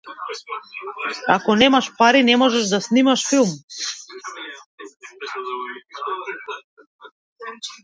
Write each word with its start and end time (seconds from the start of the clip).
Ако 1.35 1.51
немаш 1.61 1.87
пари, 1.97 2.23
не 2.23 2.37
можеш 2.37 2.65
да 2.69 2.81
снимаш 2.87 3.21
филм. 3.29 3.49